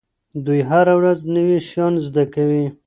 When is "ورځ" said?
0.99-1.19